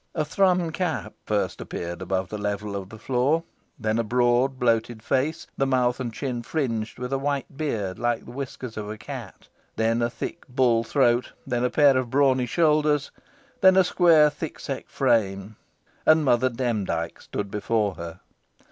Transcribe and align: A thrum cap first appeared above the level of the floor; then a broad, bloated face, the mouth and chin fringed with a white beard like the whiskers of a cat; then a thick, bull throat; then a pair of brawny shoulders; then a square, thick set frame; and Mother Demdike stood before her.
A 0.15 0.25
thrum 0.25 0.71
cap 0.71 1.13
first 1.27 1.61
appeared 1.61 2.01
above 2.01 2.29
the 2.29 2.37
level 2.39 2.75
of 2.75 2.89
the 2.89 2.97
floor; 2.97 3.43
then 3.79 3.99
a 3.99 4.03
broad, 4.03 4.57
bloated 4.57 5.03
face, 5.03 5.45
the 5.57 5.67
mouth 5.67 5.99
and 5.99 6.11
chin 6.11 6.41
fringed 6.41 6.97
with 6.97 7.13
a 7.13 7.19
white 7.19 7.55
beard 7.55 7.99
like 7.99 8.25
the 8.25 8.31
whiskers 8.31 8.77
of 8.77 8.89
a 8.89 8.97
cat; 8.97 9.47
then 9.75 10.01
a 10.01 10.09
thick, 10.09 10.47
bull 10.49 10.83
throat; 10.83 11.33
then 11.45 11.63
a 11.63 11.69
pair 11.69 11.95
of 11.95 12.09
brawny 12.09 12.47
shoulders; 12.47 13.11
then 13.61 13.77
a 13.77 13.83
square, 13.83 14.31
thick 14.31 14.59
set 14.59 14.89
frame; 14.89 15.55
and 16.03 16.25
Mother 16.25 16.49
Demdike 16.49 17.21
stood 17.21 17.51
before 17.51 17.93
her. 17.93 18.21